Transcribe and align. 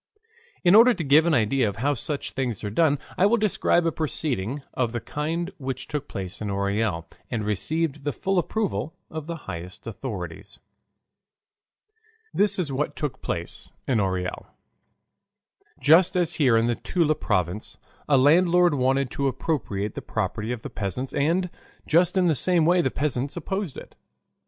In 0.63 0.73
order 0.73 0.95
to 0.95 1.03
give 1.03 1.27
an 1.27 1.35
idea 1.35 1.69
of 1.69 1.75
how 1.75 1.93
such 1.93 2.31
things 2.31 2.63
are 2.63 2.71
done 2.71 2.97
I 3.19 3.27
will 3.27 3.37
describe 3.37 3.85
a 3.85 3.91
proceeding 3.91 4.63
of 4.73 4.93
the 4.93 4.99
kind 4.99 5.51
which 5.59 5.85
took 5.85 6.07
place 6.07 6.41
in 6.41 6.49
Orel, 6.49 7.05
and 7.29 7.45
received 7.45 8.03
the 8.03 8.11
full 8.11 8.39
approval 8.39 8.95
of 9.11 9.27
the 9.27 9.35
highest 9.45 9.85
authorities. 9.85 10.57
This 12.33 12.57
is 12.57 12.71
what 12.71 12.95
took 12.95 13.21
place 13.21 13.69
in 13.87 13.99
Orel. 13.99 14.47
Just 15.79 16.15
as 16.15 16.33
here 16.33 16.57
in 16.57 16.65
the 16.65 16.73
Toula 16.77 17.13
province, 17.13 17.77
a 18.09 18.17
landlord 18.17 18.73
wanted 18.73 19.11
to 19.11 19.27
appropriate 19.27 19.93
the 19.93 20.01
property 20.01 20.51
of 20.51 20.63
the 20.63 20.71
peasants 20.71 21.13
and 21.13 21.47
just 21.85 22.17
in 22.17 22.25
the 22.25 22.33
same 22.33 22.65
way 22.65 22.81
the 22.81 22.89
peasants 22.89 23.37
opposed 23.37 23.77
it. 23.77 23.95